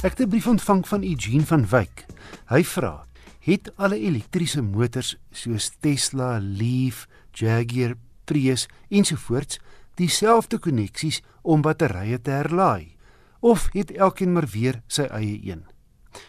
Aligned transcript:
Ek 0.00 0.16
het 0.16 0.20
'n 0.20 0.28
brief 0.28 0.46
ontvang 0.46 0.88
van 0.88 1.02
Eugene 1.02 1.46
van 1.46 1.66
Wyk. 1.68 2.06
Hy 2.46 2.64
vra: 2.64 3.04
"Het 3.38 3.72
alle 3.76 3.98
elektriese 3.98 4.62
motors 4.62 5.16
soos 5.30 5.70
Tesla, 5.80 6.38
Leaf, 6.38 7.06
Jaguar, 7.32 7.94
Prius 8.24 8.68
ensovoorts 8.88 9.60
dieselfde 9.94 10.58
koneksies 10.58 11.22
om 11.42 11.60
batterye 11.60 12.20
te 12.20 12.30
herlaai 12.30 12.96
of 13.40 13.68
het 13.72 13.90
elkeen 13.90 14.32
maar 14.32 14.46
weer 14.46 14.82
sy 14.86 15.02
eie 15.02 15.50
een? 15.50 15.64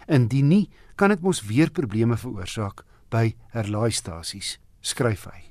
Indien 0.08 0.48
nie, 0.48 0.70
kan 0.96 1.10
dit 1.10 1.22
mos 1.22 1.42
weer 1.42 1.72
probleme 1.72 2.18
veroorsaak 2.18 2.84
by 3.10 3.36
herlaaistasies," 3.48 4.60
skryf 4.82 5.24
hy. 5.24 5.44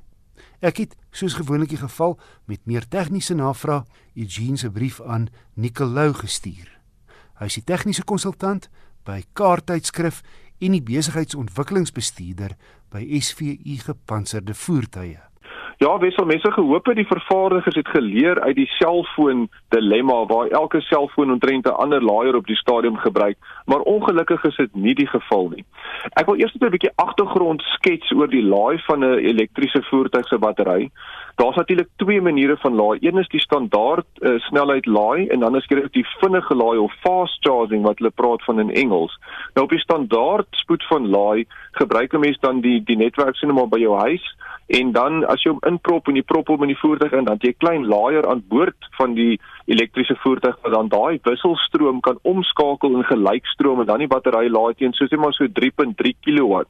Ek 0.61 0.77
het 0.77 0.97
soos 1.11 1.34
gewoonlik 1.34 1.69
die 1.69 1.79
geval 1.79 2.21
met 2.45 2.66
meer 2.66 2.89
tegniese 2.89 3.34
navrae 3.34 3.84
Eugene 4.15 4.57
se 4.57 4.71
brief 4.71 5.01
aan 5.01 5.29
Nicolou 5.55 6.12
gestuur. 6.12 6.80
Hy 7.41 7.49
is 7.49 7.57
die 7.57 7.65
tegniese 7.65 8.05
konsultant 8.05 8.69
by 9.09 9.23
Kaarttydskrif 9.33 10.21
en 10.61 10.77
die 10.77 10.85
besigheidsontwikkelingsbestuurder 10.85 12.53
by 12.93 13.07
SVU 13.17 13.79
Gepantserde 13.87 14.55
Voertuie. 14.55 15.30
Ja, 15.80 15.98
wissel 15.98 16.27
mense 16.29 16.51
gehoop 16.52 16.87
het 16.87 16.98
die 16.98 17.07
vervaardigers 17.09 17.77
het 17.80 17.89
geleer 17.89 18.41
uit 18.41 18.57
die 18.59 18.66
selfoon 18.66 19.47
dilemma 19.73 20.19
waar 20.29 20.51
elke 20.59 20.80
selfoon 20.84 21.30
omtrent 21.33 21.66
'n 21.66 21.80
ander 21.84 22.03
laaier 22.05 22.37
op 22.37 22.47
die 22.47 22.56
stadium 22.56 22.97
gebruik, 22.97 23.37
maar 23.65 23.80
ongelukkig 23.80 24.45
is 24.45 24.56
dit 24.56 24.75
nie 24.75 24.95
die 24.95 25.06
geval 25.06 25.48
nie. 25.48 25.65
Ek 26.20 26.27
wil 26.27 26.37
eers 26.37 26.53
net 26.53 26.62
'n 26.62 26.70
bietjie 26.70 26.93
agtergrond 26.95 27.62
skets 27.62 28.12
oor 28.12 28.29
die 28.29 28.43
laai 28.43 28.79
van 28.79 29.05
'n 29.05 29.19
elektriese 29.19 29.83
voertuig 29.83 30.29
se 30.29 30.39
battery. 30.39 30.91
Daar's 31.34 31.56
natuurlik 31.56 31.89
twee 31.97 32.20
maniere 32.20 32.56
van 32.56 32.75
laai. 32.75 32.98
Een 33.01 33.19
is 33.19 33.28
die 33.28 33.41
standaard 33.41 34.06
uh, 34.19 34.39
snelheid 34.39 34.87
laai 34.87 35.28
en 35.28 35.41
dan 35.41 35.56
is 35.56 35.67
daar 35.67 35.89
die 35.91 36.06
vinnige 36.20 36.55
laai 36.55 36.78
of 36.78 36.92
fast 37.01 37.36
charging 37.41 37.83
wat 37.83 37.98
hulle 37.98 38.11
praat 38.11 38.45
van 38.45 38.61
in 38.61 38.70
Engels. 38.70 39.19
Nou 39.55 39.64
op 39.64 39.70
die 39.70 39.78
standaard 39.78 40.47
spoed 40.51 40.86
van 40.86 41.08
laai 41.08 41.47
gebruik 41.73 42.12
'n 42.12 42.20
mens 42.20 42.39
dan 42.39 42.61
die 42.61 42.83
die 42.84 42.97
netwerk 42.97 43.36
sien 43.36 43.55
maar 43.55 43.69
by 43.69 43.78
jou 43.78 43.98
huis 43.98 44.36
en 44.67 44.92
dan 44.92 45.25
as 45.27 45.42
hom 45.42 45.58
inprop 45.71 46.09
en 46.09 46.19
jy 46.19 46.25
prop 46.27 46.51
hom 46.53 46.67
in 46.67 46.73
die 46.75 46.81
voertuig 46.83 47.17
in 47.19 47.29
dan 47.29 47.41
jy 47.41 47.55
'n 47.55 47.63
klein 47.65 47.87
laaier 47.93 48.27
aan 48.29 48.45
boord 48.49 48.91
van 48.99 49.15
die 49.15 49.41
elektriese 49.71 50.17
voertuig 50.25 50.57
wat 50.63 50.75
dan 50.75 50.91
daai 50.91 51.21
wisselstroom 51.23 52.01
kan 52.01 52.19
omskakel 52.23 52.97
in 52.99 53.07
gelykstroom 53.07 53.81
en 53.81 53.87
dan 53.87 54.03
die 54.03 54.11
battery 54.11 54.49
laai 54.51 54.75
teen 54.75 54.95
soos 54.99 55.11
net 55.11 55.23
maar 55.23 55.37
so 55.37 55.47
3.3 55.61 56.15
kW. 56.27 56.65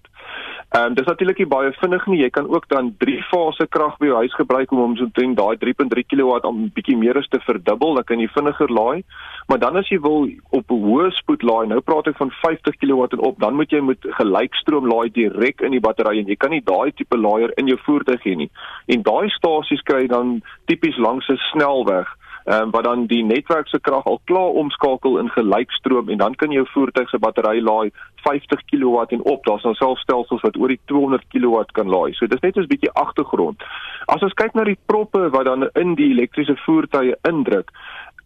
Ehm 0.70 0.84
um, 0.86 0.94
dis 0.94 1.06
natuurlik 1.06 1.40
nie 1.42 1.50
baie 1.50 1.70
vinnig 1.80 2.04
nie. 2.06 2.20
Jy 2.20 2.30
kan 2.30 2.46
ook 2.48 2.68
dan 2.70 2.92
3 3.02 3.22
fase 3.30 3.66
krag 3.76 3.96
by 3.98 4.06
jou 4.06 4.18
huis 4.22 4.34
gebruik 4.38 4.70
om 4.72 4.82
om 4.84 4.92
so 4.96 5.08
teen 5.18 5.32
daai 5.34 5.56
3.3 5.64 6.04
kW 6.12 6.36
om 6.50 6.60
'n 6.64 6.70
bietjie 6.76 6.96
meer 6.96 7.18
as 7.18 7.26
te 7.28 7.40
verdubbel, 7.46 7.94
dan 7.94 8.04
kan 8.04 8.20
jy 8.20 8.28
vinniger 8.36 8.70
laai. 8.70 9.02
Maar 9.48 9.58
dan 9.58 9.76
as 9.76 9.88
jy 9.88 9.98
wil 10.00 10.28
op 10.50 10.68
hoë 10.68 11.10
spoed 11.16 11.42
laai, 11.42 11.66
nou 11.66 11.80
praat 11.80 12.06
ek 12.06 12.16
van 12.22 12.30
50 12.30 12.78
kW 12.78 13.08
en 13.10 13.26
op, 13.30 13.40
dan 13.40 13.54
moet 13.54 13.70
jy 13.70 13.80
met 13.80 13.98
gelykstroom 14.20 14.86
laai 14.86 15.10
direk 15.10 15.60
in 15.60 15.72
die 15.72 15.80
battery 15.80 16.20
en 16.20 16.28
jy 16.28 16.36
kan 16.36 16.50
nie 16.50 16.62
daai 16.62 16.92
tipe 16.92 17.16
laaier 17.16 17.52
in 17.56 17.66
jou 17.66 17.78
voertuig 17.86 18.22
hê 18.22 18.36
nie. 18.36 18.50
En 18.86 19.02
daai 19.02 19.28
stasies 19.28 19.82
kry 19.82 20.06
dan 20.06 20.42
tipies 20.66 20.96
langs 20.96 21.28
'n 21.28 21.38
snelweg 21.50 22.19
ehm 22.50 22.62
um, 22.62 22.70
wat 22.74 22.84
dan 22.84 23.06
die 23.06 23.22
netwerk 23.24 23.68
se 23.68 23.78
krag 23.80 24.06
al 24.10 24.20
klaar 24.24 24.56
omskakel 24.62 25.18
in 25.18 25.28
gelykstroom 25.30 26.08
en 26.08 26.18
dan 26.18 26.34
kan 26.34 26.50
jou 26.50 26.66
voertuig 26.72 27.10
se 27.10 27.18
battery 27.18 27.60
laai 27.62 27.90
50 28.24 28.64
kW 28.70 29.04
en 29.08 29.22
op. 29.22 29.44
Daar's 29.44 29.62
nou 29.62 29.74
selfs 29.74 30.02
stelsels 30.02 30.42
wat 30.42 30.56
oor 30.56 30.68
die 30.68 30.80
200 30.84 31.22
kW 31.30 31.62
kan 31.72 31.88
laai. 31.88 32.12
So 32.14 32.26
dis 32.26 32.40
net 32.40 32.56
'n 32.56 32.66
bietjie 32.66 32.92
agtergrond. 32.92 33.62
As 34.06 34.22
ons 34.22 34.34
kyk 34.34 34.54
na 34.54 34.64
die 34.64 34.78
proppe 34.86 35.30
wat 35.30 35.44
dan 35.44 35.68
in 35.74 35.94
die 35.94 36.10
elektriese 36.10 36.56
voertuie 36.66 37.14
indruk, 37.28 37.70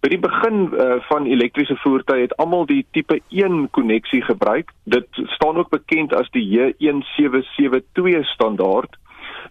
by 0.00 0.08
die 0.08 0.20
begin 0.20 0.69
uh, 0.72 1.00
van 1.08 1.27
elektriese 1.27 1.77
voertuie 1.77 2.22
het 2.22 2.36
almal 2.36 2.67
die 2.67 2.86
tipe 2.92 3.20
1 3.28 3.70
koneksie 3.70 4.22
gebruik. 4.22 4.72
Dit 4.84 5.06
staan 5.36 5.56
ook 5.56 5.70
bekend 5.70 6.14
as 6.14 6.30
die 6.30 6.46
J1772 6.57 8.24
standaard. 8.34 8.96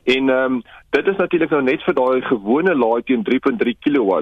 En 0.04 0.30
ehm 0.30 0.54
um, 0.54 0.64
dit 0.90 1.08
is 1.08 1.16
natuurlik 1.16 1.50
nou 1.50 1.62
net 1.62 1.84
vir 1.84 1.94
daai 1.94 2.22
gewone 2.22 2.76
laai 2.76 3.02
teen 3.04 3.24
3.3 3.30 3.78
kW 3.80 4.22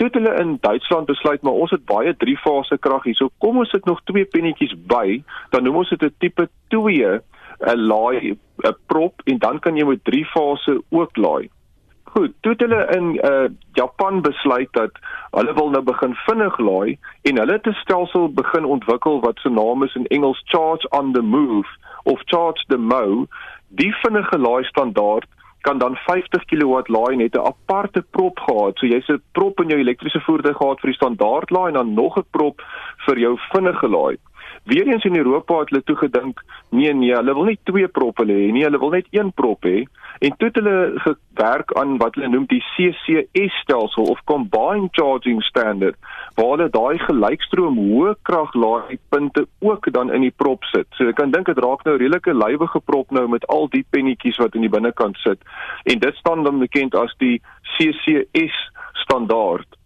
toe 0.00 0.08
het 0.08 0.16
hulle 0.16 0.34
in 0.40 0.56
Duitsland 0.60 1.06
besluit 1.06 1.42
maar 1.42 1.52
ons 1.52 1.70
het 1.70 1.84
baie 1.84 2.14
drie 2.16 2.36
fase 2.40 2.78
krag 2.80 3.04
hier. 3.04 3.14
So 3.18 3.28
kom 3.44 3.58
ons 3.60 3.70
sit 3.70 3.84
nog 3.84 4.00
twee 4.08 4.24
pennetjies 4.24 4.72
by, 4.88 5.20
dan 5.52 5.66
noem 5.68 5.82
ons 5.82 5.90
dit 5.92 6.02
'n 6.02 6.14
tipe 6.24 6.48
2 6.72 7.20
'n 7.68 7.76
laai 7.76 8.32
'n 8.32 8.76
prop 8.86 9.20
en 9.24 9.38
dan 9.38 9.58
kan 9.58 9.76
jy 9.76 9.84
met 9.84 10.04
drie 10.04 10.24
fase 10.24 10.80
ook 10.88 11.16
laai. 11.16 11.50
Goed, 12.12 12.32
toe 12.40 12.52
het 12.52 12.60
hulle 12.60 12.86
in 12.96 13.20
uh 13.24 13.48
Japan 13.72 14.22
besluit 14.22 14.72
dat 14.72 14.90
hulle 15.30 15.54
wil 15.54 15.70
nou 15.70 15.82
begin 15.82 16.14
vinnig 16.14 16.58
laai 16.58 16.98
en 17.22 17.38
hulle 17.38 17.52
het 17.52 17.66
'n 17.66 17.80
stelsel 17.82 18.32
begin 18.32 18.64
ontwikkel 18.64 19.20
wat 19.20 19.38
se 19.38 19.48
naam 19.48 19.82
is 19.82 19.94
in 19.94 20.06
Engels 20.06 20.42
charge 20.44 20.88
on 20.88 21.12
the 21.12 21.22
move 21.22 21.68
of 22.02 22.20
charge 22.24 22.64
the 22.66 22.78
mo. 22.78 23.26
Die 23.68 23.94
vinnige 23.94 24.38
laai 24.38 24.64
standaard 24.64 25.28
kan 25.60 25.78
dan 25.78 25.96
50 25.96 26.44
kW 26.48 26.80
laai 26.88 27.16
net 27.16 27.34
'n 27.36 27.46
aparte 27.52 28.02
prop 28.02 28.38
gehad. 28.38 28.78
So 28.78 28.86
jy's 28.86 29.08
'n 29.08 29.22
prop 29.32 29.60
in 29.60 29.68
jou 29.68 29.78
elektriese 29.78 30.20
voertuig 30.20 30.56
gehad 30.56 30.80
vir 30.80 30.90
die 30.90 31.00
standaard 31.00 31.50
laai 31.50 31.68
en 31.68 31.74
dan 31.74 31.94
nog 31.94 32.16
'n 32.16 32.24
prop 32.30 32.62
vir 33.06 33.18
jou 33.18 33.38
vinnige 33.52 33.88
laai. 33.88 34.16
Weereens 34.64 35.04
in 35.04 35.16
Europa 35.16 35.58
het 35.58 35.70
hulle 35.72 35.82
toe 35.88 35.96
gedink, 35.96 36.40
nee 36.68 36.92
nee, 36.94 37.14
hulle 37.16 37.34
wil 37.34 37.48
nie 37.48 37.58
twee 37.64 37.88
proppe 37.88 38.26
hê 38.28 38.50
nie, 38.52 38.64
hulle 38.66 38.78
wil 38.78 38.92
net 38.94 39.08
een 39.10 39.32
prop 39.32 39.64
hê 39.64 39.86
en 40.20 40.34
toe 40.36 40.50
het 40.50 40.58
hulle 40.60 40.76
gewerk 41.00 41.72
aan 41.80 41.96
wat 42.02 42.18
hulle 42.18 42.28
noem 42.28 42.44
die 42.50 42.60
CCS 42.74 43.56
stelsel 43.62 44.10
of 44.12 44.20
combined 44.28 44.92
charging 44.98 45.40
standard 45.46 45.96
waar 46.36 46.52
hulle 46.52 46.68
daai 46.76 47.00
gelykstroom 47.06 47.80
hoë 47.80 48.14
krag 48.28 48.52
laaipunte 48.54 49.46
ook 49.64 49.90
dan 49.96 50.12
in 50.12 50.28
die 50.28 50.34
prop 50.42 50.64
sit. 50.70 50.86
So 50.96 51.08
jy 51.08 51.16
kan 51.16 51.32
dink 51.32 51.48
dit 51.48 51.58
raak 51.64 51.84
nou 51.88 51.96
redelike 51.96 52.36
lywige 52.36 52.84
prop 52.84 53.10
nou 53.16 53.26
met 53.32 53.46
al 53.48 53.68
die 53.72 53.84
pennetjies 53.90 54.38
wat 54.42 54.54
in 54.54 54.68
die 54.68 54.72
binnekant 54.72 55.18
sit. 55.24 55.40
En 55.84 56.04
dit 56.04 56.22
staan 56.22 56.44
dan 56.44 56.60
bekend 56.60 56.94
as 56.94 57.16
die 57.18 57.40
CCS 57.76 58.56
standaard. 59.04 59.79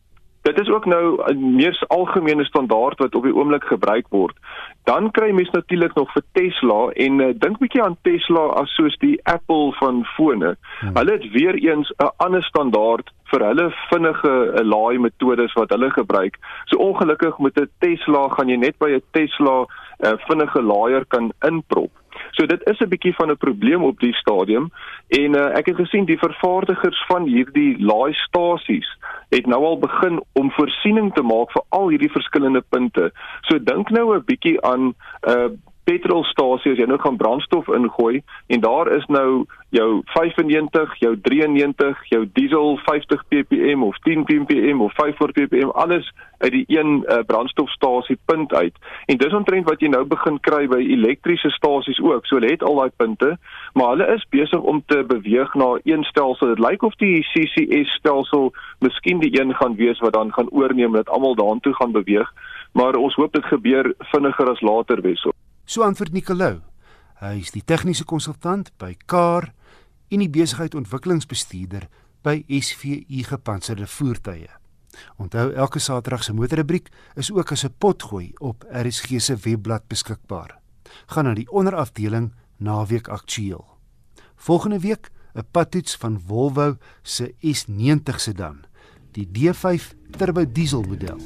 Dit 0.44 0.60
is 0.60 0.69
ook 0.69 0.84
nou 0.84 1.22
'n 1.32 1.55
meer 1.55 1.82
algemene 1.87 2.44
standaard 2.44 2.99
wat 2.99 3.15
op 3.15 3.22
die 3.22 3.34
oomblik 3.34 3.65
gebruik 3.65 4.06
word. 4.09 4.37
Dan 4.84 5.10
kry 5.10 5.31
mens 5.31 5.50
natuurlik 5.50 5.94
nog 5.94 6.12
vir 6.12 6.22
Tesla 6.32 6.88
en 6.88 7.21
uh, 7.21 7.28
dink 7.38 7.59
bietjie 7.59 7.82
aan 7.82 7.97
Tesla 8.03 8.41
as 8.41 8.75
soos 8.75 8.97
die 8.99 9.21
Apple 9.22 9.72
van 9.72 10.05
fone. 10.05 10.56
Hmm. 10.81 10.97
Hulle 10.97 11.12
het 11.12 11.31
weer 11.31 11.55
eens 11.55 11.93
'n 11.97 12.10
ander 12.16 12.43
standaard 12.43 13.10
vir 13.25 13.47
hulle 13.47 13.71
vinnige 13.91 14.34
uh, 14.53 14.65
laai 14.65 14.99
metodes 14.99 15.53
wat 15.53 15.71
hulle 15.71 15.91
gebruik. 15.91 16.37
So 16.65 16.76
ongelukkig 16.76 17.38
met 17.38 17.61
'n 17.61 17.71
Tesla 17.78 18.28
gaan 18.28 18.49
jy 18.49 18.56
net 18.56 18.78
by 18.78 18.91
'n 18.91 19.03
Tesla 19.11 19.61
'n 19.61 19.66
uh, 20.06 20.12
vinnige 20.28 20.62
laaier 20.62 21.05
kan 21.06 21.32
inprop. 21.41 21.91
So 22.34 22.47
dit 22.47 22.62
is 22.67 22.81
'n 22.81 22.89
bietjie 22.89 23.15
van 23.15 23.31
'n 23.31 23.37
probleem 23.37 23.83
op 23.83 24.00
die 24.00 24.15
stadium 24.15 24.71
en 25.09 25.37
uh, 25.37 25.59
ek 25.59 25.67
het 25.67 25.77
gesien 25.77 26.05
die 26.05 26.19
vervaardigers 26.19 27.05
van 27.06 27.27
hierdie 27.27 27.77
laaistasies 27.78 28.89
het 29.28 29.47
nou 29.47 29.65
al 29.65 29.78
begin 29.78 30.22
om 30.33 30.50
voorsiening 30.50 31.15
te 31.15 31.23
maak 31.23 31.53
vir 31.53 31.62
al 31.69 31.89
hierdie 31.89 32.11
verskillende 32.11 32.62
punte. 32.69 33.12
So 33.41 33.59
dink 33.59 33.91
nou 33.91 34.17
'n 34.17 34.25
bietjie 34.25 34.62
aan 34.62 34.83
'n 34.83 34.94
uh, 35.28 35.49
petrolstasie 35.84 36.72
as 36.72 36.81
jy 36.81 36.87
nou 36.89 36.99
gaan 37.03 37.17
brandstof 37.21 37.69
ingooi 37.69 38.22
en 38.47 38.61
daar 38.61 38.91
is 38.97 39.06
nou 39.12 39.45
jou 39.75 40.03
95, 40.15 40.95
jou 40.99 41.17
93, 41.22 42.05
jou 42.09 42.22
diesel 42.33 42.78
50 42.87 43.25
ppm 43.28 43.83
of 43.83 43.99
10 44.06 44.25
ppm 44.25 44.81
of 44.81 44.93
500 44.94 45.34
ppm 45.34 45.73
alles 45.75 46.11
uit 46.39 46.53
die 46.53 46.65
een 46.69 47.05
uh, 47.09 47.19
brandstofstasie 47.27 48.19
punt 48.25 48.55
uit. 48.55 48.75
En 49.06 49.19
dis 49.19 49.34
omtrent 49.34 49.69
wat 49.69 49.81
jy 49.83 49.91
nou 49.91 50.05
begin 50.09 50.39
kry 50.47 50.67
by 50.71 50.81
elektriese 50.83 51.50
stasies 51.56 52.00
ook. 52.03 52.27
So 52.27 52.39
hulle 52.39 52.53
het 52.53 52.62
al 52.62 52.81
daai 52.83 52.97
punte, 52.97 53.34
maar 53.75 53.94
hulle 53.94 54.09
is 54.15 54.27
besig 54.31 54.61
om 54.61 54.83
te 54.87 55.03
beweeg 55.09 55.55
na 55.55 55.75
een 55.83 56.05
stelsel. 56.11 56.55
Dit 56.55 56.62
lyk 56.62 56.83
of 56.83 56.99
die 57.03 57.25
CCS 57.33 57.97
stelsel 57.99 58.53
miskien 58.84 59.23
die 59.25 59.33
een 59.41 59.55
gaan 59.55 59.78
wees 59.81 60.03
wat 60.05 60.12
dan 60.19 60.32
gaan 60.32 60.50
oorneem 60.50 60.93
dat 60.93 61.09
almal 61.09 61.35
daartoe 61.35 61.75
gaan 61.75 61.93
beweeg, 61.93 62.31
maar 62.73 62.97
ons 62.97 63.14
hoop 63.14 63.32
dit 63.32 63.44
gebeur 63.44 63.94
vinniger 64.12 64.50
as 64.50 64.61
later 64.61 65.00
wesel. 65.00 65.35
So 65.64 65.82
antwoord 65.82 66.12
Nicolou. 66.12 66.58
Hy 67.22 67.38
is 67.40 67.52
die 67.55 67.62
tegniese 67.64 68.05
konsultant 68.05 68.69
by 68.81 68.93
Car 69.08 69.49
en 70.12 70.20
die 70.20 70.28
besigheidsontwikkelingsbestuurder 70.28 71.87
by 72.25 72.43
SVU 72.52 73.25
Gepantserde 73.31 73.88
Voertuie. 73.88 74.50
Onthou 75.16 75.49
elke 75.56 75.81
Saterdag 75.81 76.22
se 76.25 76.34
motorrubriek 76.37 76.90
is 77.16 77.32
ook 77.32 77.52
as 77.52 77.64
'n 77.64 77.75
potgooi 77.78 78.32
op 78.38 78.64
RSG 78.69 79.20
se 79.20 79.37
webblad 79.37 79.88
beskikbaar. 79.88 80.61
Gaan 81.06 81.25
na 81.25 81.34
die 81.34 81.50
onderafdeling 81.50 82.34
Naweek 82.58 83.08
Aktueel. 83.08 83.64
Volgende 84.37 84.78
week 84.78 85.11
'n 85.34 85.46
padtoets 85.50 85.96
van 85.96 86.20
Volvo 86.26 86.76
se 87.02 87.34
S90 87.40 88.20
sedan, 88.20 88.64
die 89.12 89.28
D5 89.32 89.94
turbo 90.11 90.52
diesel 90.52 90.82
model. 90.82 91.19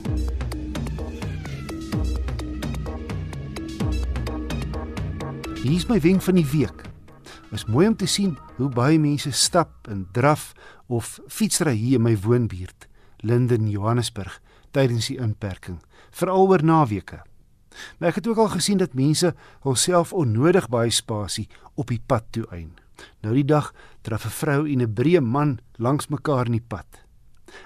Hier 5.58 5.74
is 5.74 5.88
my 5.90 5.96
wenk 5.98 6.22
van 6.22 6.36
die 6.38 6.46
week. 6.52 6.84
Is 7.50 7.64
mooi 7.66 7.88
om 7.88 7.96
te 7.98 8.06
sien 8.06 8.36
hoe 8.60 8.68
baie 8.70 8.98
mense 9.02 9.32
stap 9.34 9.88
en 9.90 10.04
draf 10.14 10.52
of 10.86 11.16
fietsry 11.26 11.72
hier 11.74 11.98
in 11.98 12.04
my 12.04 12.12
woonbuurt, 12.22 12.86
Linden, 13.26 13.66
Johannesburg, 13.66 14.36
tydens 14.70 15.08
die 15.10 15.16
inperking, 15.18 15.80
veral 16.14 16.46
oor 16.46 16.62
naweke. 16.62 17.18
Maar 17.98 18.12
ek 18.12 18.20
het 18.20 18.28
ook 18.30 18.38
al 18.44 18.52
gesien 18.52 18.78
dat 18.78 18.94
mense 18.94 19.32
hulself 19.66 20.14
onnodig 20.14 20.70
baie 20.70 20.94
spasie 20.94 21.48
op 21.74 21.90
die 21.90 22.00
pad 22.06 22.30
toe 22.30 22.46
ein. 22.54 22.70
Nou 23.26 23.34
die 23.34 23.46
dag 23.46 23.72
draf 24.06 24.30
'n 24.30 24.36
vrou 24.38 24.62
en 24.70 24.82
'n 24.82 24.94
breë 24.94 25.20
man 25.20 25.58
langs 25.76 26.06
mekaar 26.06 26.46
in 26.46 26.62
die 26.62 26.68
pad. 26.68 26.86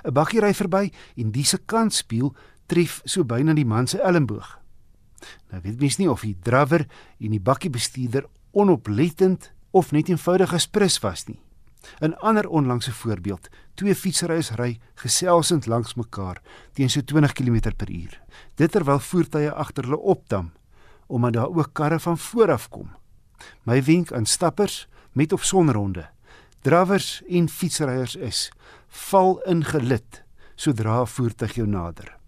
'n 0.05 0.13
Bakkie 0.13 0.41
ry 0.41 0.55
verby 0.55 0.93
en 1.17 1.31
die 1.31 1.45
se 1.45 1.59
kantspieël 1.59 2.33
tref 2.67 3.03
so 3.05 3.25
byna 3.25 3.53
die 3.53 3.69
man 3.69 3.87
se 3.87 4.01
elmboog. 4.01 4.62
Nou 5.51 5.63
weet 5.63 5.81
mens 5.81 5.97
nie 5.97 6.11
of 6.11 6.21
die 6.21 6.37
drawer 6.43 6.87
en 7.19 7.31
die 7.31 7.41
bakkiebestuurder 7.41 8.27
onoplettend 8.51 9.53
of 9.71 9.93
net 9.93 10.09
eenvoudig 10.09 10.49
gesprus 10.49 10.99
was 10.99 11.27
nie. 11.27 11.41
'n 12.01 12.15
Ander 12.15 12.49
onlangse 12.49 12.93
voorbeeld: 12.93 13.49
twee 13.75 13.95
fietsryers 13.95 14.51
ry 14.51 14.79
geselsend 14.95 15.67
langs 15.67 15.95
mekaar 15.95 16.43
teen 16.73 16.91
so 16.91 17.01
20 17.01 17.33
km/h. 17.33 18.19
Dit 18.55 18.71
terwyl 18.71 18.99
voertuie 18.99 19.51
agter 19.51 19.85
hulle 19.85 19.99
opdam 19.99 20.53
omdat 21.07 21.33
daar 21.33 21.53
ook 21.53 21.73
karre 21.73 22.01
van 22.01 22.19
voor 22.19 22.51
af 22.51 22.69
kom. 22.69 22.89
My 23.63 23.83
wenk 23.83 24.13
aan 24.13 24.27
stappers 24.27 24.89
met 25.13 25.33
of 25.33 25.45
sonder 25.45 25.77
honde, 25.77 26.09
drawers 26.63 27.23
en 27.29 27.49
fietsryers 27.49 28.17
is: 28.17 28.53
val 28.89 29.41
in 29.43 29.65
gelid 29.65 30.25
sodra 30.55 31.01
'n 31.01 31.07
voertuig 31.07 31.55
jou 31.55 31.69
nader. 31.69 32.22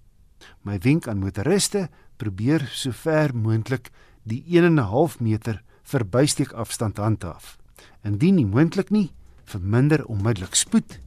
My 0.65 0.79
wenk 0.81 1.09
aan 1.09 1.21
motoriste: 1.21 1.89
probeer 2.17 2.65
so 2.73 2.91
ver 2.91 3.35
moontlik 3.37 3.91
die 4.25 4.41
1.5 4.49 5.21
meter 5.21 5.61
verbysteek 5.85 6.55
afstand 6.57 6.97
handhaaf. 6.97 7.59
Indien 8.03 8.41
nie 8.41 8.49
moontlik 8.49 8.91
nie, 8.91 9.11
verminder 9.45 10.07
onmiddellik 10.09 10.57
spoed 10.57 10.99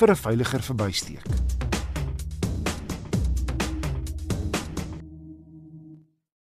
vir 0.00 0.10
'n 0.10 0.16
veiliger 0.16 0.62
verbysteek. 0.62 1.61